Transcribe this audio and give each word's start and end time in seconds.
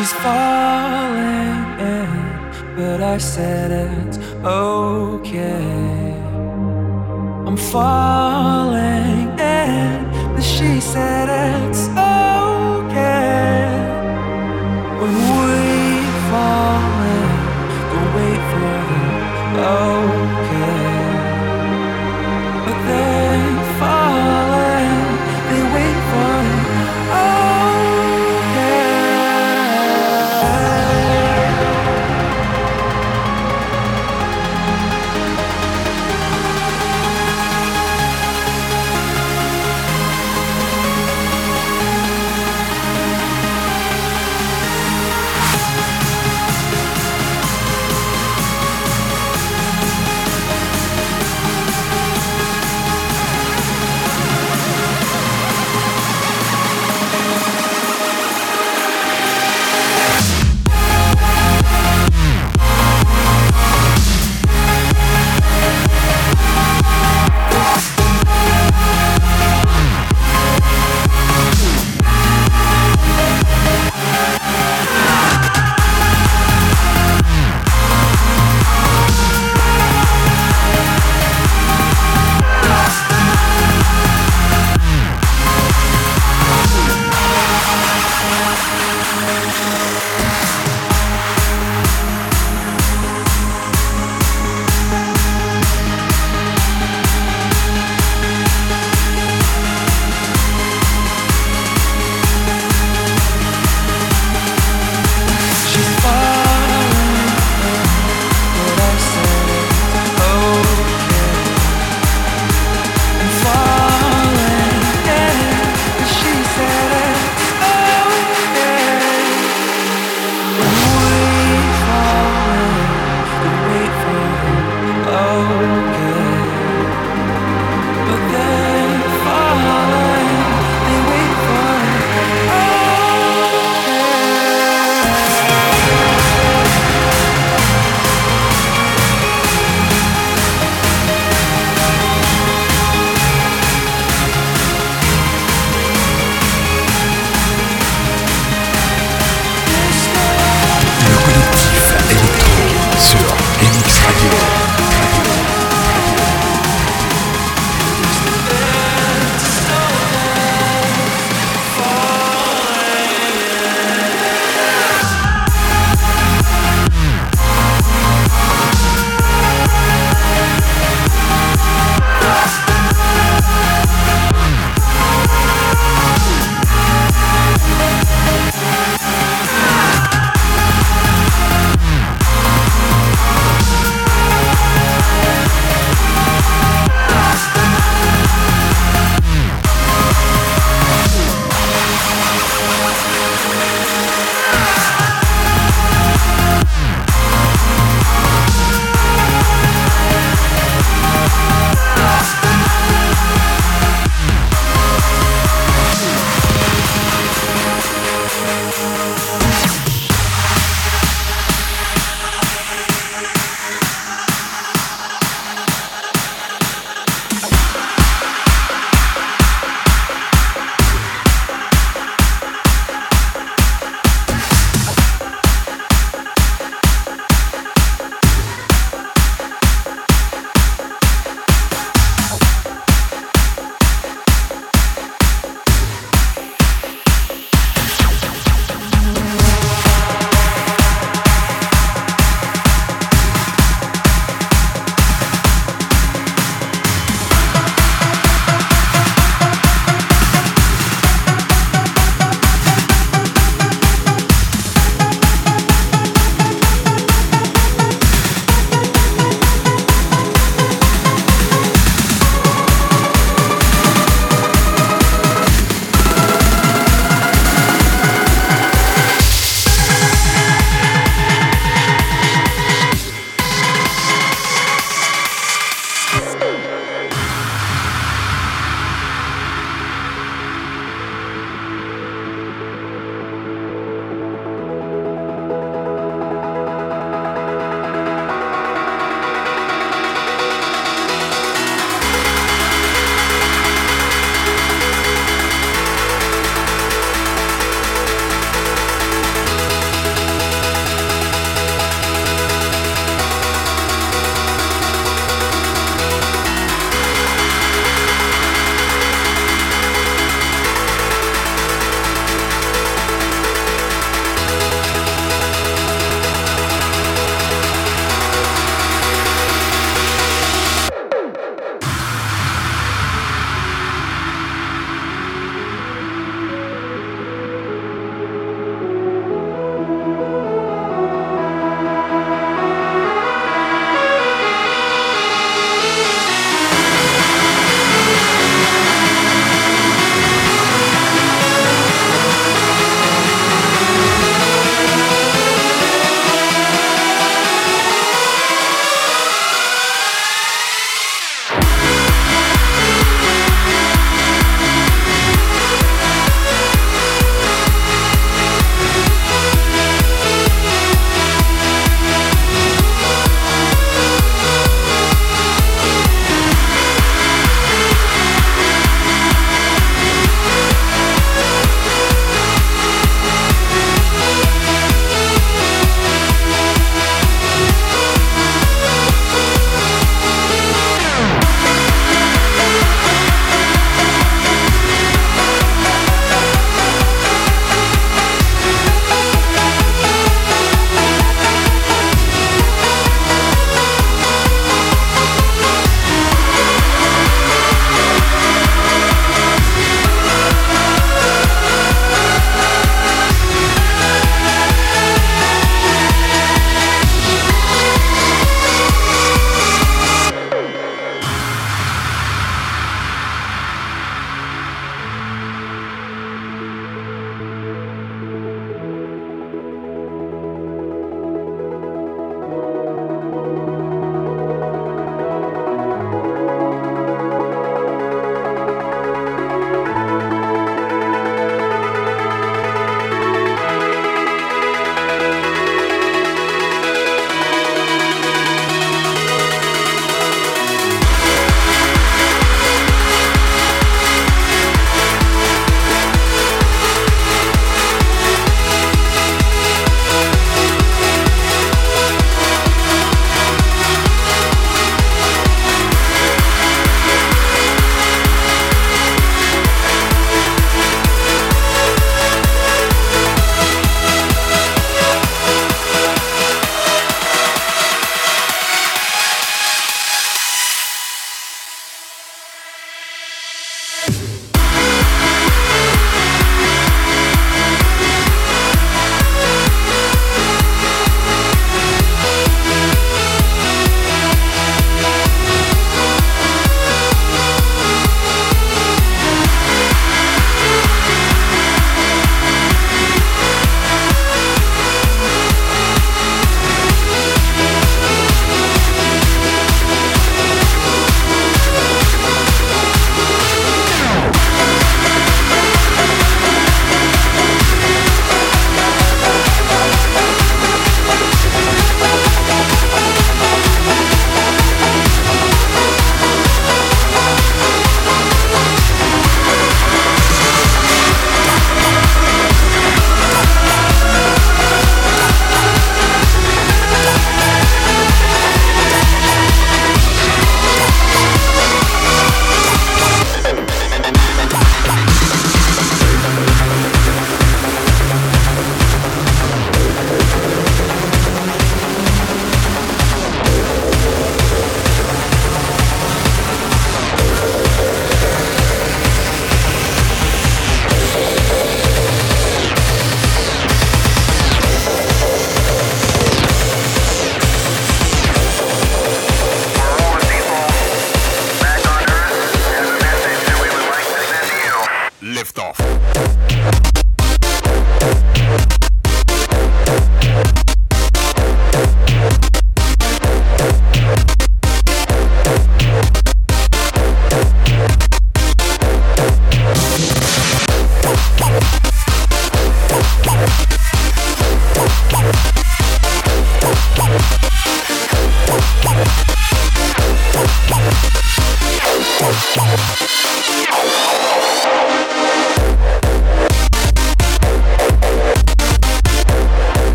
She's 0.00 0.14
falling 0.14 1.78
in, 1.78 2.74
but 2.74 3.02
I 3.02 3.18
said 3.18 3.70
it's 3.70 4.16
okay. 4.42 6.14
I'm 7.46 7.58
falling 7.58 9.28
in, 9.38 10.10
but 10.34 10.40
she 10.42 10.80
said 10.80 11.28
it's 11.28 11.88
okay. 11.90 12.09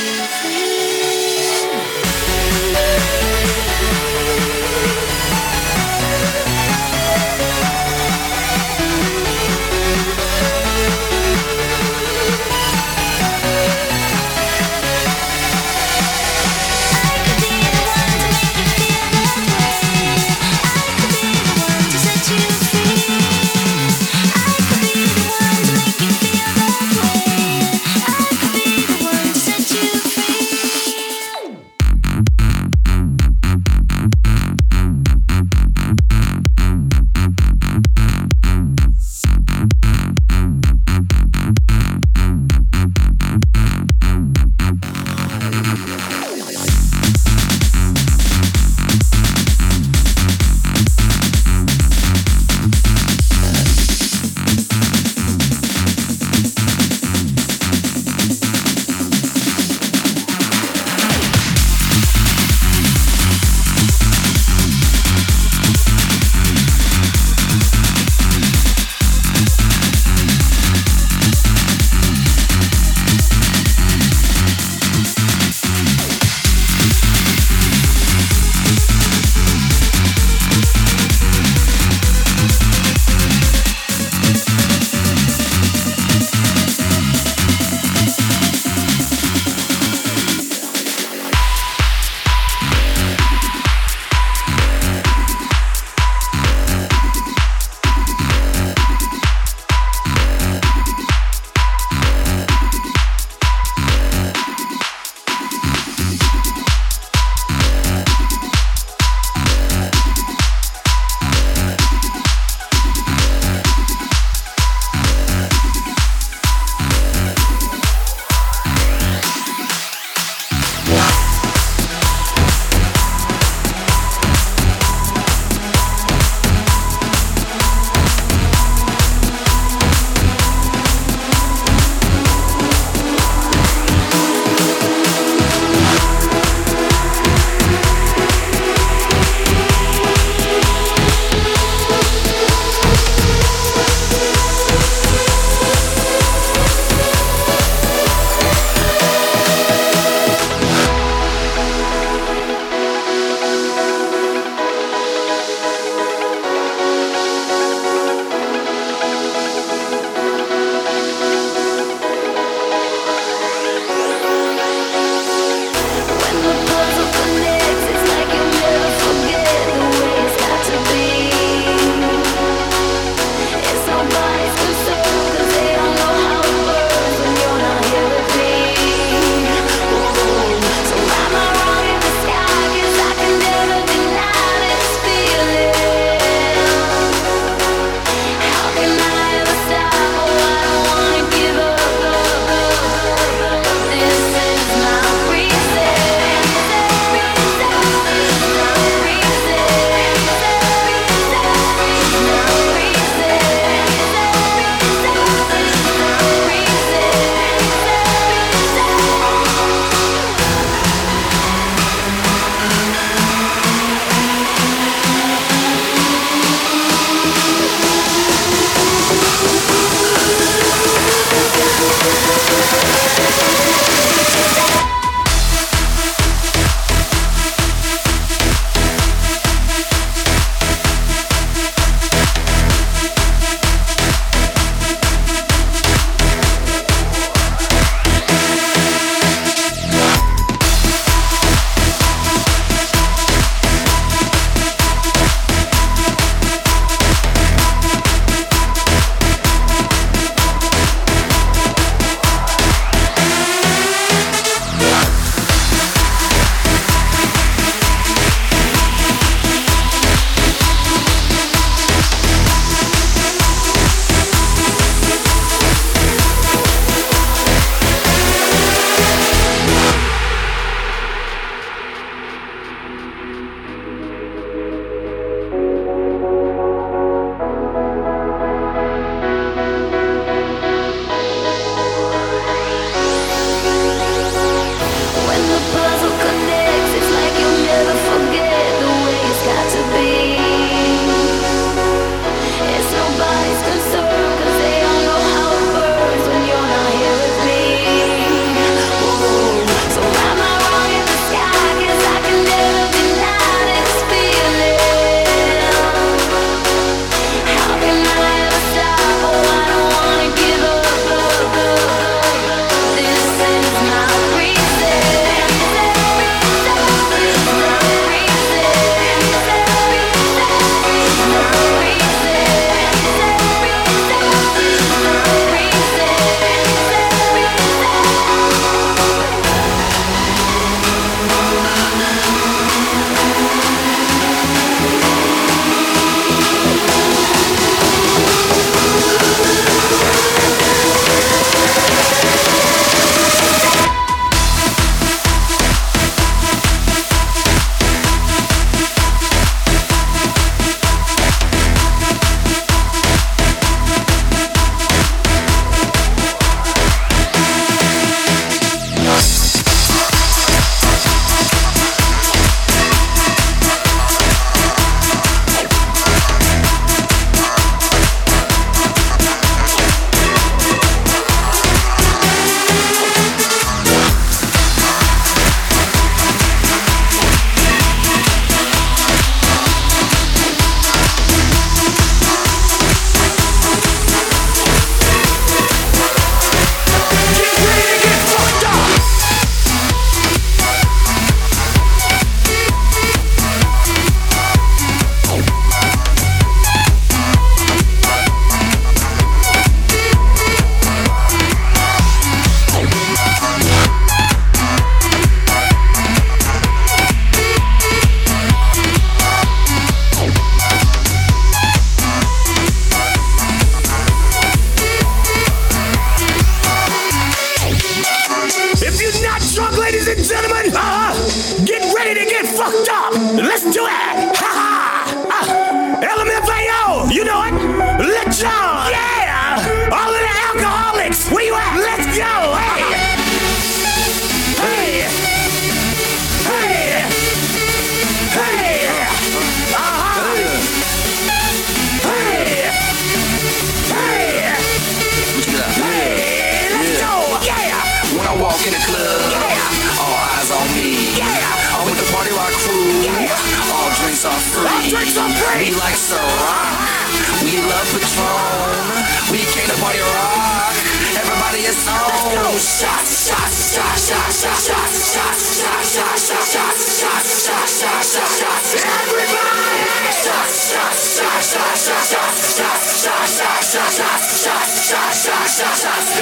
you 0.00 0.24
free. 0.24 0.69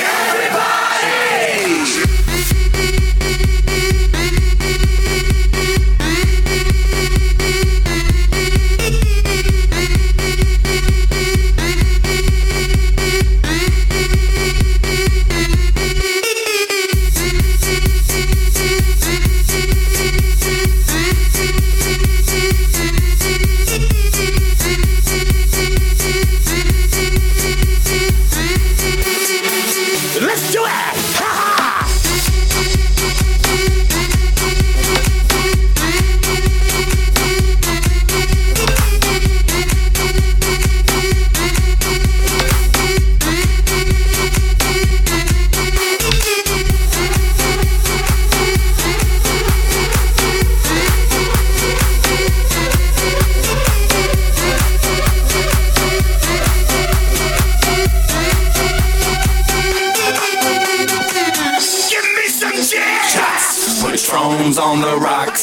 Everybody. 0.00 0.87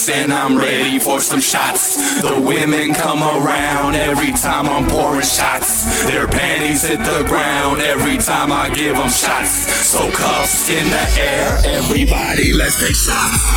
And 0.10 0.32
I'm 0.34 0.58
ready 0.58 1.00
for 1.00 1.20
some 1.20 1.40
shots. 1.40 2.22
The 2.22 2.40
women 2.40 2.94
come 2.94 3.24
around 3.24 3.96
every 3.96 4.34
time 4.34 4.68
I'm 4.68 4.88
pouring 4.88 5.22
shots. 5.22 6.06
Their 6.06 6.28
panties 6.28 6.84
hit 6.84 7.00
the 7.00 7.24
ground 7.28 7.82
every 7.82 8.18
time 8.18 8.52
I 8.52 8.70
give 8.70 8.96
them 8.96 9.10
shots. 9.10 9.50
So 9.50 10.12
cuffs 10.12 10.70
in 10.70 10.90
the 10.90 11.22
air, 11.22 11.60
everybody, 11.66 12.54
let's 12.54 12.80
take 12.80 12.96
shots. 12.96 13.55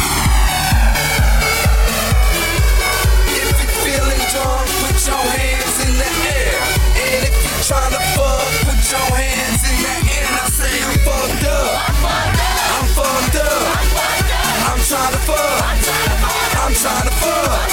Trying 16.78 17.10
to 17.10 17.14
fuck. 17.18 17.70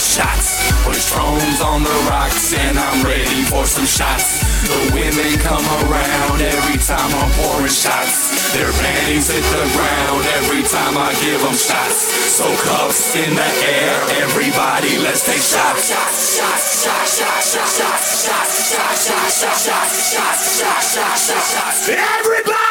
Shots. 0.00 0.56
Patrons 0.84 1.60
on 1.60 1.82
the 1.82 1.96
rocks, 2.08 2.54
and 2.54 2.78
I'm 2.78 3.04
ready 3.04 3.42
for 3.44 3.66
some 3.66 3.84
shots. 3.84 4.40
The 4.64 4.96
women 4.96 5.36
come 5.40 5.64
around 5.84 6.40
every 6.40 6.78
time 6.80 7.12
I'm 7.12 7.30
pouring 7.36 7.68
shots. 7.68 8.52
Their 8.56 8.72
panties 8.72 9.28
hit 9.28 9.44
the 9.52 9.66
ground 9.76 10.24
every 10.40 10.62
time 10.64 10.96
I 10.96 11.12
give 11.20 11.40
them 11.42 11.56
shots. 11.56 12.08
So 12.32 12.48
cuffs 12.64 13.16
in 13.16 13.34
the 13.34 13.50
air, 13.68 13.96
everybody, 14.24 14.96
let's 14.98 15.24
take 15.24 15.42
shots. 15.42 15.92
Shots, 15.92 16.36
shots, 16.40 16.84
shots, 16.84 17.20
shots, 17.20 17.52
shots, 17.52 17.76
shots, 17.76 18.06
shots, 18.24 18.64
shots, 18.66 19.10
shots, 19.10 19.36
shots, 19.36 19.66
shots, 19.66 20.12
shots, 20.16 20.60
shots, 20.60 20.94
shots, 20.96 21.28
shots, 21.28 21.52
shots. 21.52 21.88
Everybody, 21.88 22.65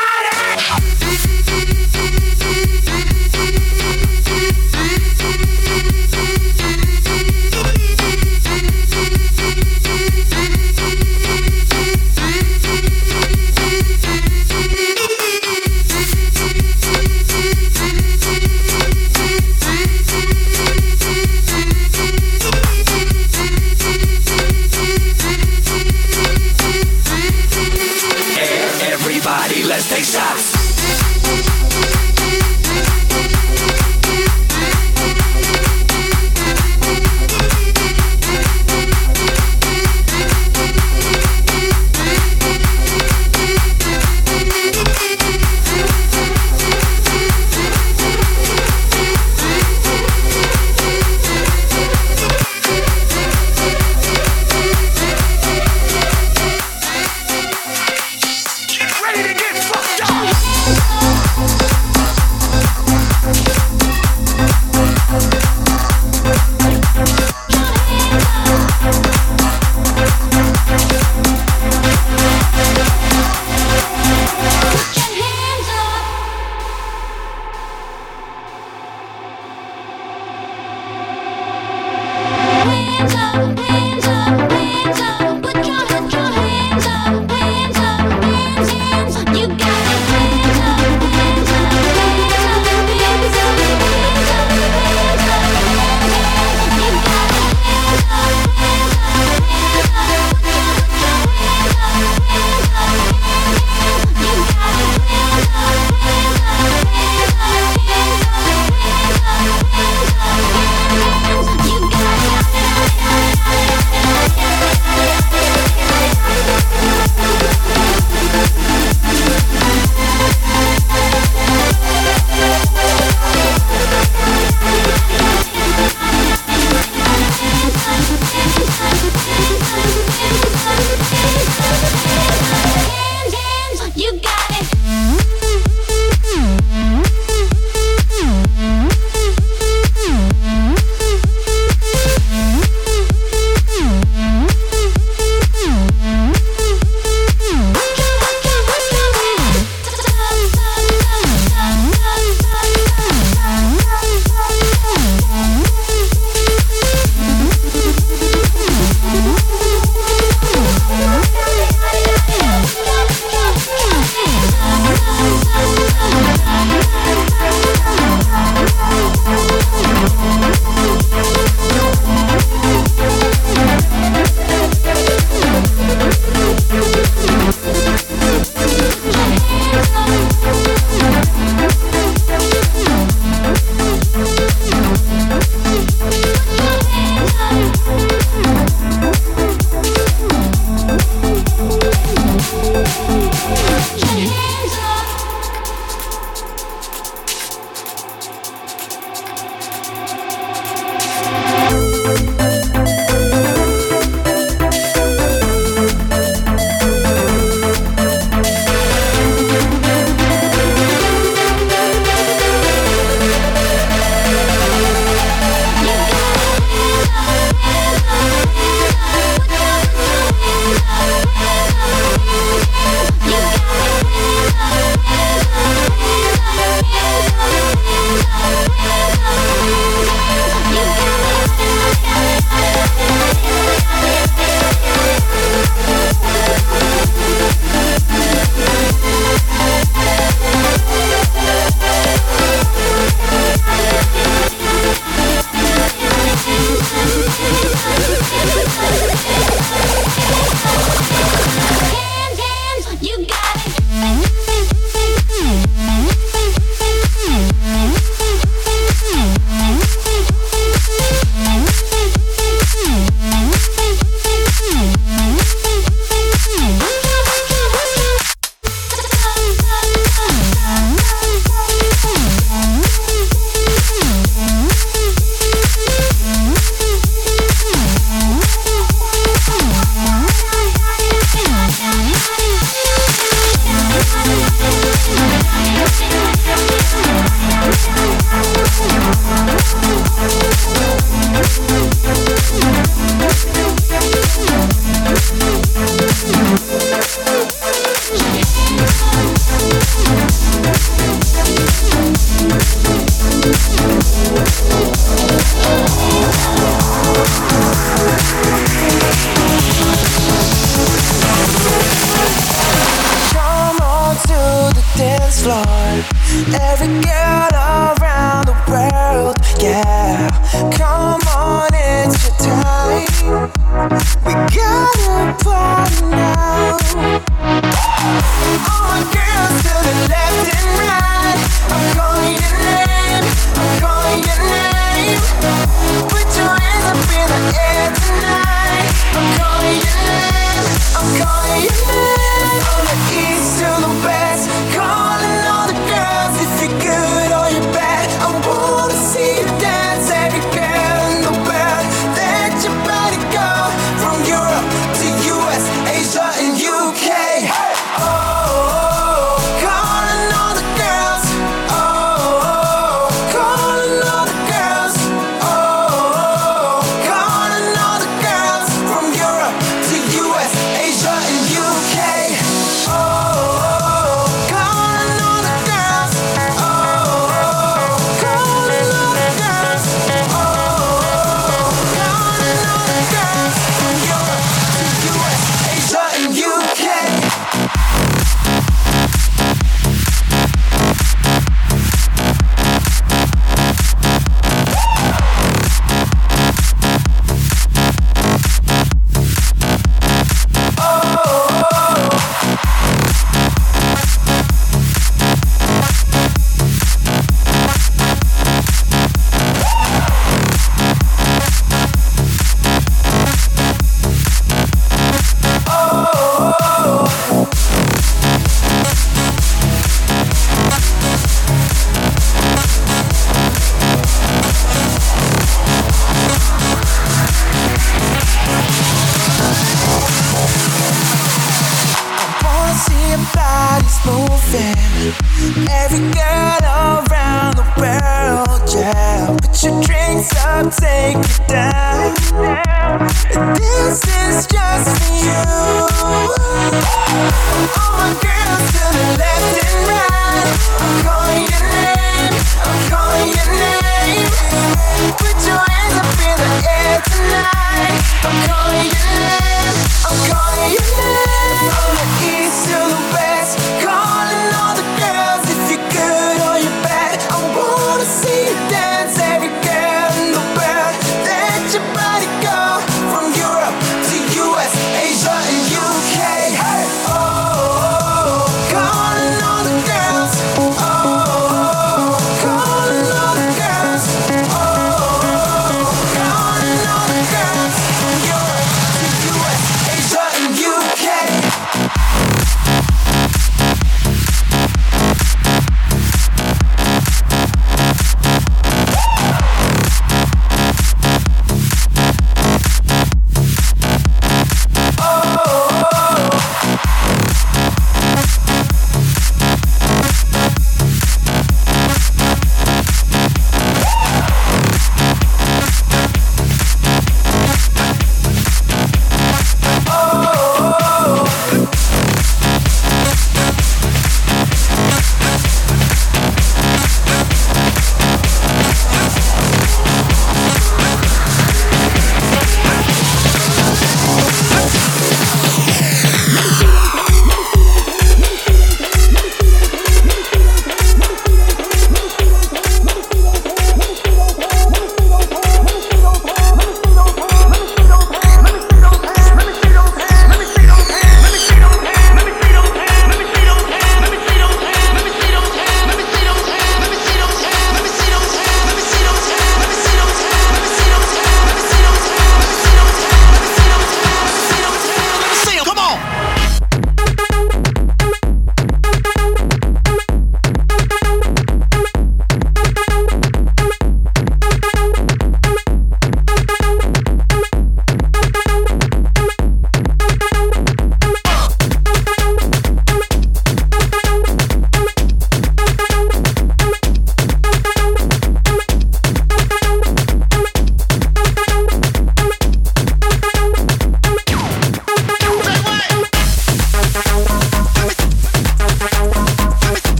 girl 320.77 321.19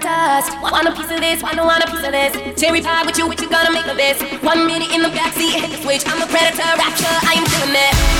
dust. 0.00 0.50
Want 0.62 0.88
a 0.88 0.92
piece 0.92 1.10
of 1.10 1.20
this, 1.20 1.42
want, 1.42 1.56
want 1.58 1.84
a 1.84 1.90
piece 1.90 2.04
of 2.04 2.12
this. 2.12 2.32
Cherry 2.60 2.80
pie 2.80 3.04
with 3.04 3.16
you, 3.18 3.26
what 3.26 3.40
you 3.40 3.48
gonna 3.48 3.70
make 3.70 3.86
of 3.86 3.96
this? 3.96 4.20
One 4.42 4.66
minute 4.66 4.90
in 4.92 5.02
the 5.02 5.08
backseat, 5.08 5.52
hit 5.52 5.70
the 5.70 5.76
switch. 5.82 6.02
I'm 6.06 6.20
a 6.22 6.26
predator, 6.26 6.66
rapture, 6.76 7.16
I 7.28 7.34
am 7.36 7.46
killing 7.46 7.76
it. 7.76 8.19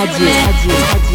Adieu. 0.00 0.28
Adieu. 0.48 1.07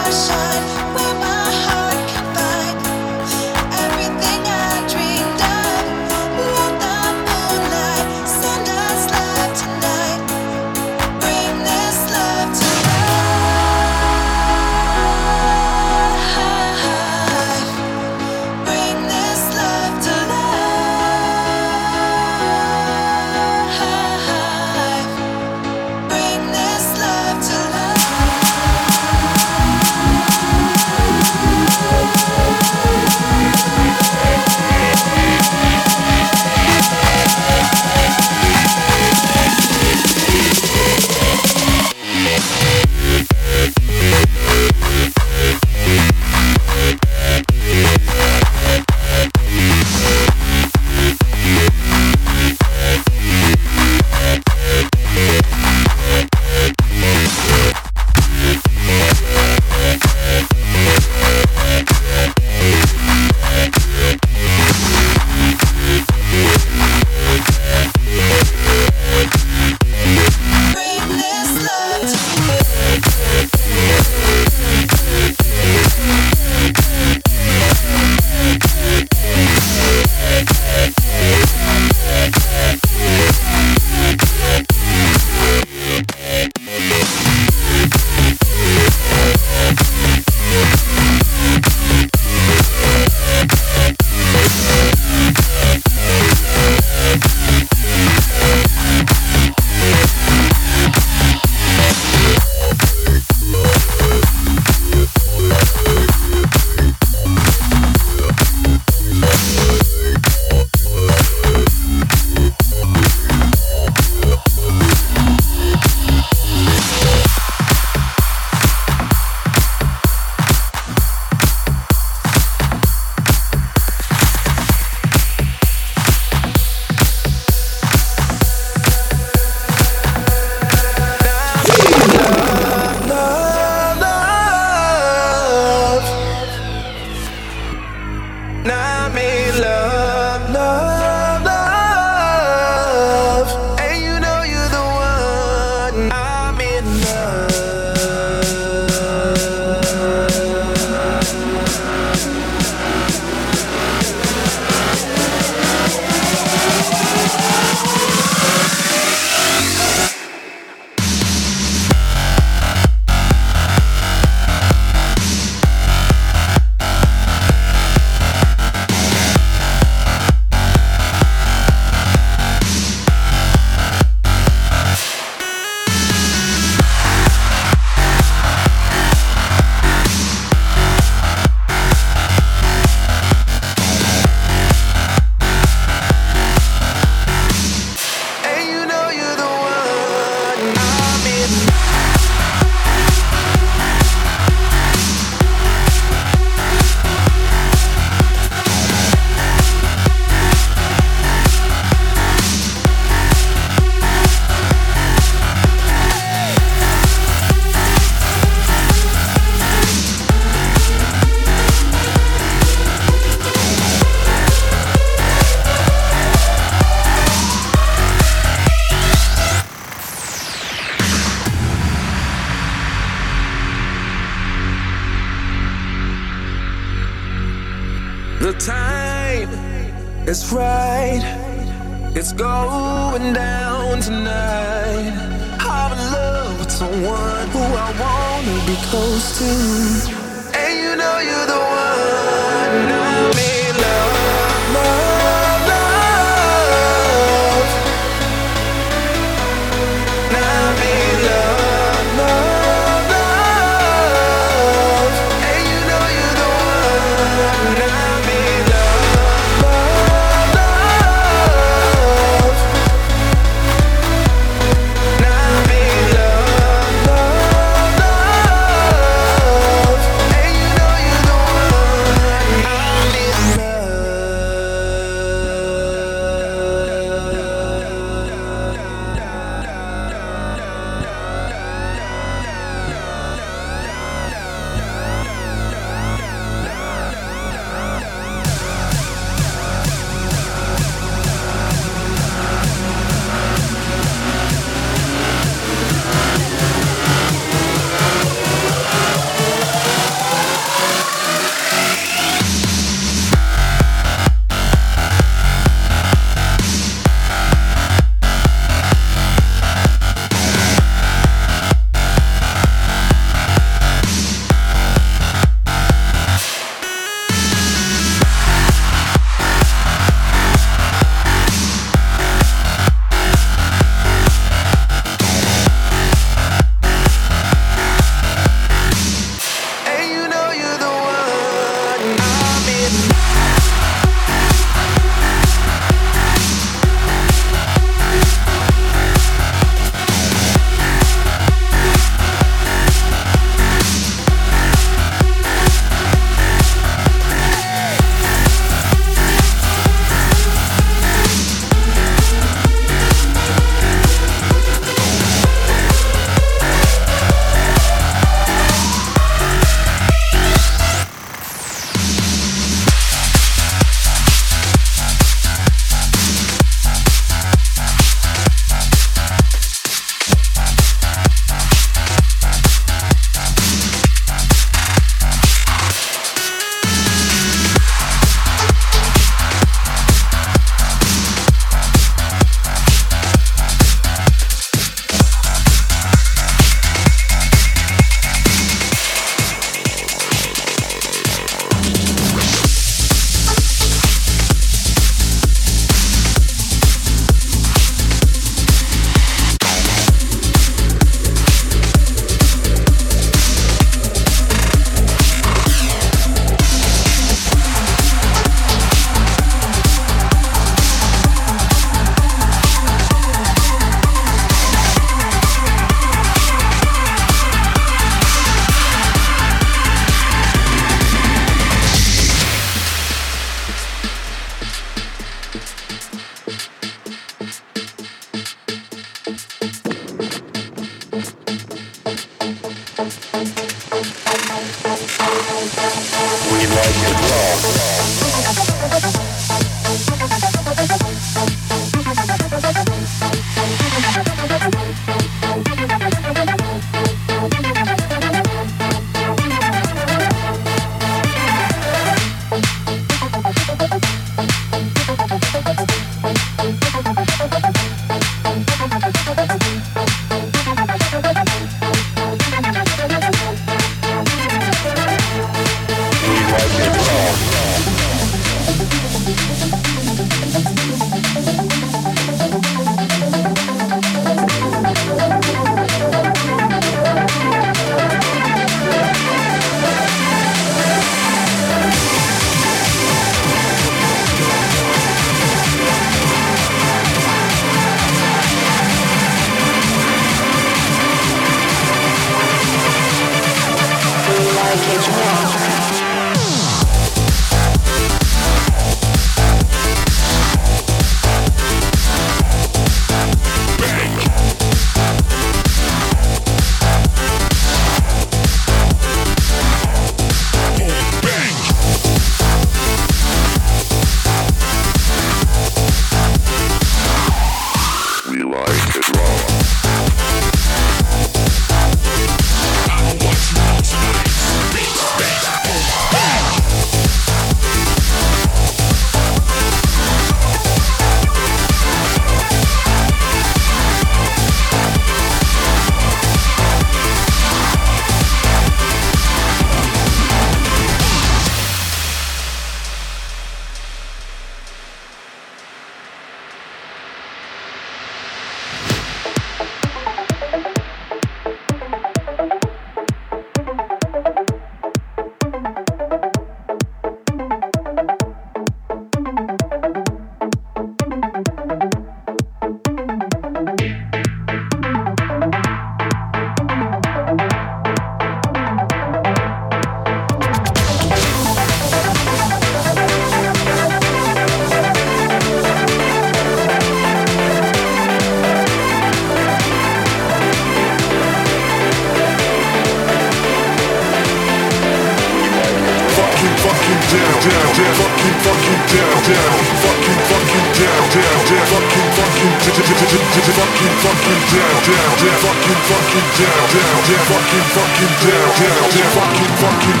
Down, 594.50 594.82
down, 594.82 595.14
down, 595.14 595.36
fucking, 595.46 595.80
fucking 595.86 596.28
down, 596.34 596.58
down, 596.74 596.98
down, 597.06 597.22
fucking, 597.30 597.66
fucking 597.70 598.14
down, 598.18 598.50
down, 598.58 598.82
down, 598.90 599.10
fucking, 599.14 599.52
fucking. 599.62 600.00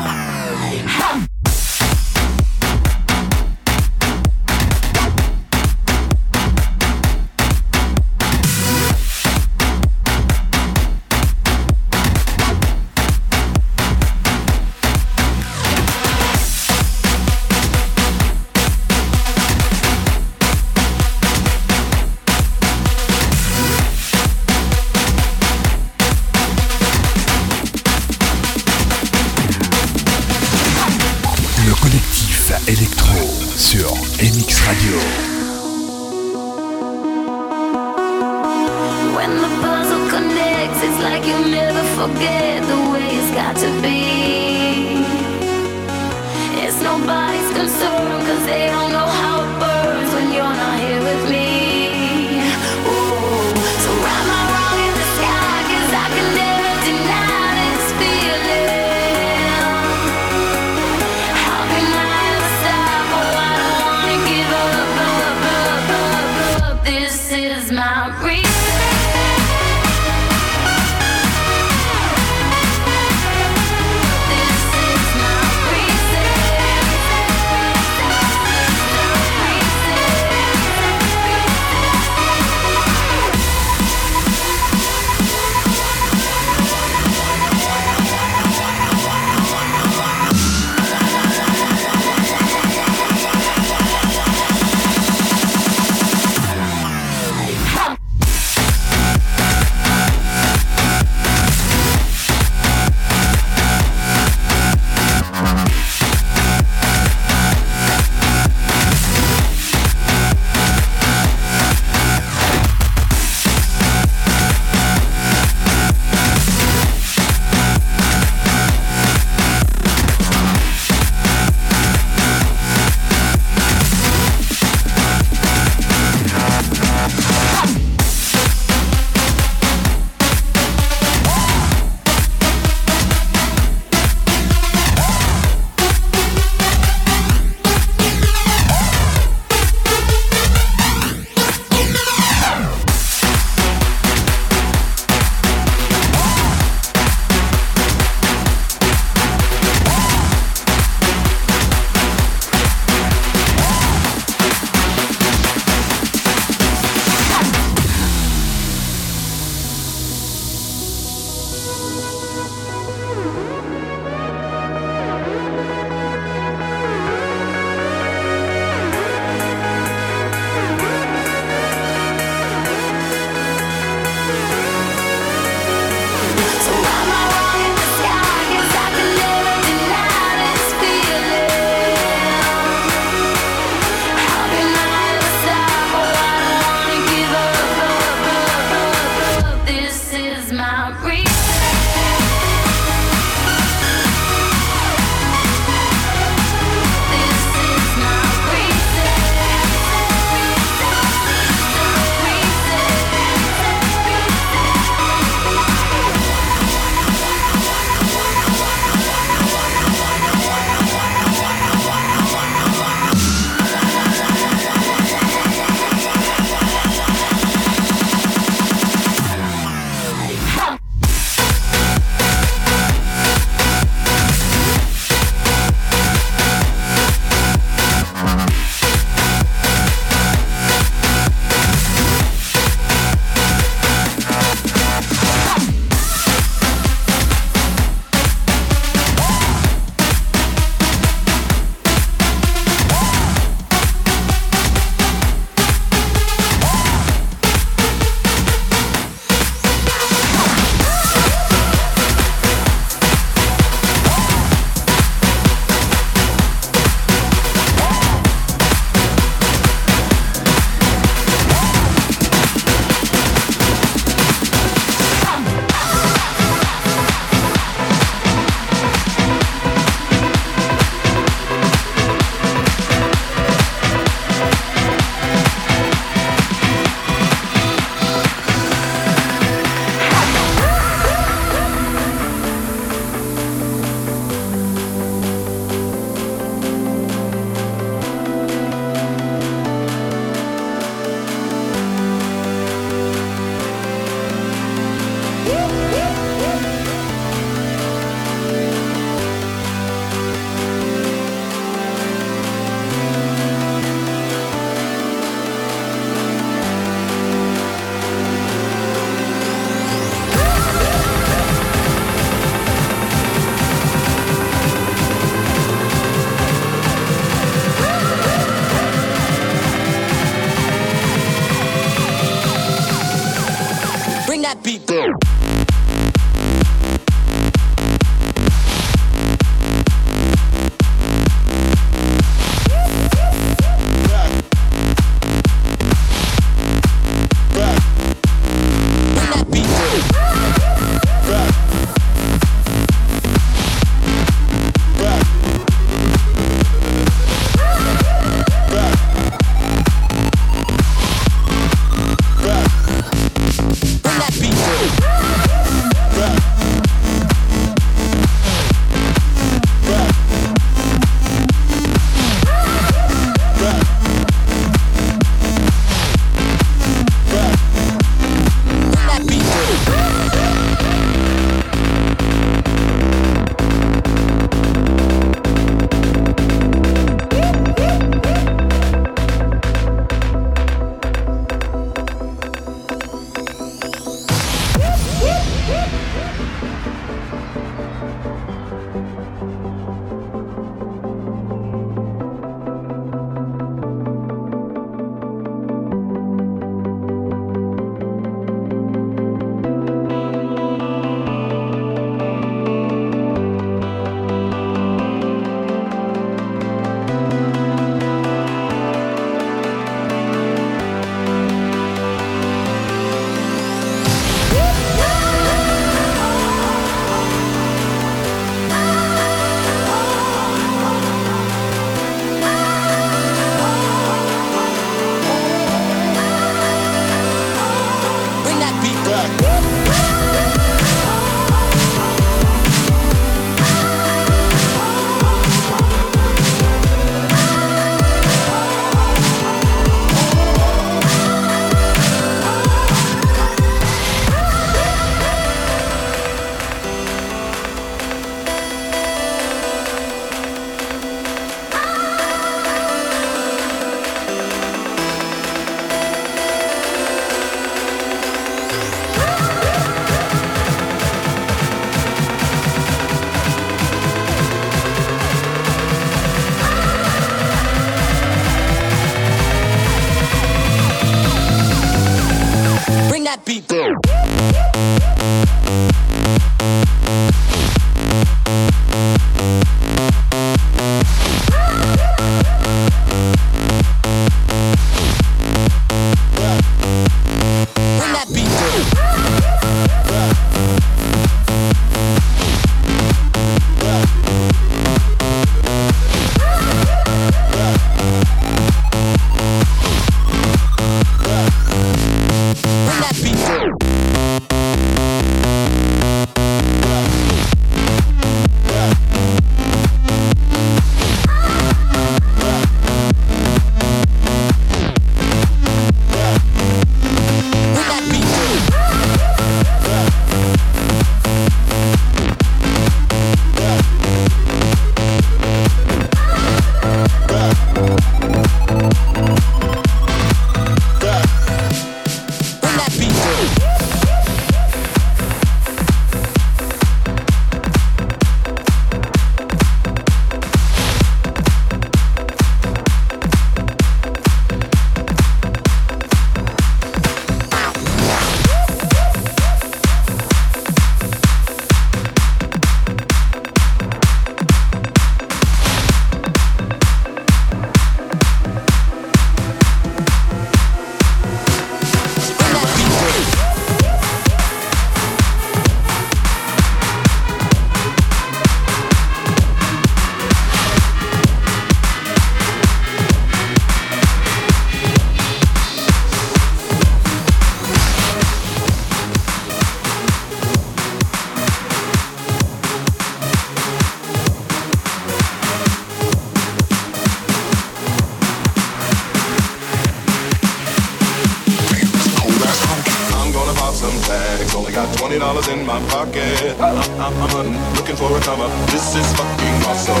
Only 594.56 594.72
got 594.72 594.88
twenty 594.96 595.18
dollars 595.18 595.48
in 595.48 595.66
my 595.66 595.76
pocket. 595.92 596.56
Uh, 596.56 596.64
uh, 596.64 596.80
I'm, 596.80 597.12
I'm, 597.12 597.14
I'm 597.20 597.28
hunting, 597.28 597.60
looking 597.76 597.94
for 597.94 598.08
a 598.08 598.20
comer. 598.24 598.48
This 598.72 598.96
is 598.96 599.04
fucking 599.12 599.56
awesome. 599.68 600.00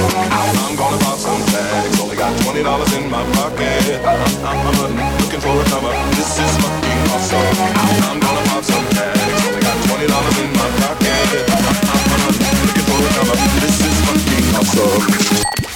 I'm 0.64 0.72
gonna 0.80 0.96
pop 1.04 1.20
some 1.20 1.44
tags. 1.52 2.00
Only 2.00 2.16
got 2.16 2.32
twenty 2.40 2.62
dollars 2.64 2.88
in 2.96 3.10
my 3.10 3.20
pocket. 3.36 4.00
Uh, 4.00 4.16
I'm, 4.16 4.32
I'm, 4.48 4.56
I'm 4.56 4.74
hunting, 4.80 5.12
looking 5.20 5.42
for 5.44 5.52
a 5.52 5.64
comer. 5.68 5.92
This 6.16 6.40
is 6.40 6.52
fucking 6.56 7.02
awesome. 7.12 7.52
I'm 8.08 8.16
gonna 8.16 8.44
pop 8.48 8.64
some 8.64 8.86
tags. 8.96 9.44
Only 9.44 9.60
got 9.60 9.76
twenty 9.92 10.06
dollars 10.08 10.36
in 10.40 10.50
my 10.56 10.68
pocket. 10.80 11.36
I'm, 11.52 11.60
I'm, 11.92 12.20
hunting, 12.24 12.56
looking 12.64 12.86
for 12.88 12.96
a 12.96 13.10
comer. 13.12 13.36
This 13.60 13.76
is 13.84 13.96
fucking 14.08 14.46
awesome. 14.56 15.04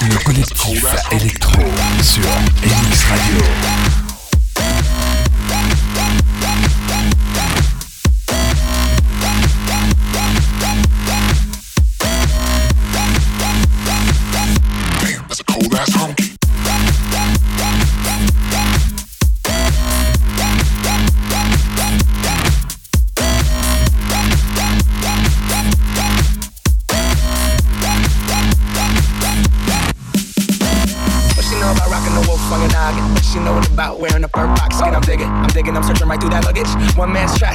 Le 0.09 0.19
collectif 0.25 0.85
électro 1.13 1.61
sur 2.01 2.25
MX 2.65 2.97
Radio. 3.13 4.10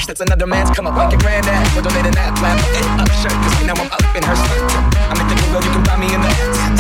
Trash, 0.06 0.18
that's 0.18 0.22
another 0.22 0.46
man's 0.46 0.70
come 0.70 0.86
up. 0.86 0.96
Like 0.96 1.12
your 1.12 1.20
granddad, 1.20 1.66
or 1.78 1.82
donating 1.82 2.14
that 2.14 2.38
flat 2.38 2.62
bucket 2.62 2.86
up 3.02 3.10
shirt. 3.10 3.34
Cause 3.34 3.66
now 3.66 3.74
I'm 3.74 3.90
up 3.90 4.06
in 4.14 4.22
her 4.22 4.38
skirt. 4.38 4.62
I'm 5.10 5.18
at 5.18 5.26
the 5.26 5.36
Goodwill, 5.36 5.64
you 5.66 5.72
can 5.74 5.84
find 5.86 6.00
me 6.02 6.14
in 6.14 6.22
the 6.22 6.30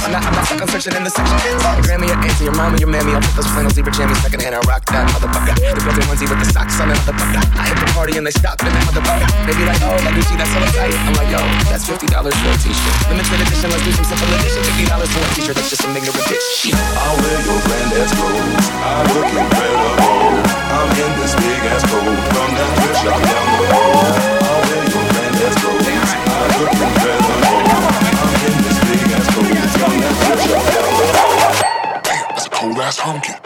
I'm 0.06 0.12
not, 0.14 0.22
I'm 0.22 0.34
not 0.38 0.46
stuck 0.46 0.62
on 0.62 0.68
searching 0.70 0.94
in 0.94 1.04
the 1.04 1.10
section. 1.10 1.34
Your 1.34 1.82
Grammy, 1.82 2.06
your 2.06 2.22
auntie, 2.22 2.46
your 2.46 2.54
mama, 2.54 2.78
your 2.78 2.90
mammy. 2.90 3.18
I'll 3.18 3.26
put 3.26 3.34
those 3.34 3.50
flannel 3.50 3.72
zebra 3.74 3.94
jammies 3.94 4.22
second 4.22 4.42
hand. 4.46 4.54
I 4.54 4.62
rock 4.70 4.86
that 4.94 5.10
motherfucker. 5.46 5.76
The 5.76 5.82
building 5.86 6.06
onesie 6.10 6.28
with 6.30 6.40
the 6.42 6.50
socks 6.50 6.80
on 6.82 6.90
that 6.90 6.98
motherfucker. 7.06 7.42
I 7.56 7.70
hit 7.70 7.78
the 7.78 7.88
party 7.94 8.18
and 8.18 8.26
they 8.26 8.34
stop 8.34 8.58
in 8.62 8.72
that 8.74 8.84
motherfucker. 8.90 9.28
They 9.46 9.54
be 9.54 9.66
like, 9.66 9.82
oh, 9.86 9.98
like 10.02 10.16
Gucci, 10.18 10.36
that's 10.38 10.50
so 10.50 10.60
tight. 10.74 10.94
I'm 11.06 11.14
like, 11.14 11.30
yo, 11.30 11.42
that's 11.70 11.86
fifty 11.86 12.08
dollars 12.08 12.36
for 12.42 12.50
a 12.50 12.58
t-shirt. 12.58 12.96
Limited 13.10 13.40
edition, 13.46 13.70
let's 13.70 13.86
do 13.86 13.92
some 13.94 14.08
simple 14.10 14.30
edition. 14.34 14.62
Fifty 14.66 14.86
dollars 14.90 15.10
for 15.14 15.22
a 15.22 15.30
t-shirt, 15.38 15.56
that's 15.56 15.70
just 15.70 15.82
some 15.86 15.94
ignorant 15.94 16.26
bitch. 16.26 16.42
Shit. 16.58 16.76
I'll 16.76 17.18
wear 17.22 17.38
your 17.46 17.60
granddad's 17.62 18.14
clothes. 18.18 18.66
I 18.82 19.06
look 19.14 19.30
incredible. 19.30 20.42
I'm 20.66 20.90
in 20.98 21.12
this 21.22 21.34
big 21.38 21.62
ass 21.70 21.84
coat 21.86 22.04
from 22.04 22.50
that 22.58 22.70
thrift 22.76 23.00
shop 23.06 23.22
down 23.22 23.46
the 23.46 23.66
road. 23.70 24.18
I'll 24.46 24.62
wear 24.66 24.84
your 24.90 25.06
granddad's 25.14 25.58
clothes. 25.62 26.12
I 26.26 26.42
look 26.58 26.74
incredible. 26.74 27.54
I'm 28.16 28.34
in 28.50 28.56
this 28.66 28.80
big 28.86 29.08
ass 29.14 29.28
coat 29.30 29.54
from 29.78 29.94
that 30.02 30.16
thrift 30.26 30.44
shop 30.50 30.66
down 30.74 30.90
the 30.96 31.06
road. 31.16 32.04
Damn, 32.04 32.26
that's 32.34 32.46
a 32.46 32.50
cold 32.50 32.78
ass 32.80 33.00
honky. 33.00 33.45